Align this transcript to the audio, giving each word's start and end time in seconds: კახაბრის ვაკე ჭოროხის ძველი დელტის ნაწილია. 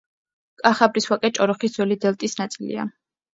კახაბრის 0.61 1.07
ვაკე 1.11 1.31
ჭოროხის 1.39 1.77
ძველი 1.77 1.99
დელტის 2.07 2.35
ნაწილია. 2.41 2.89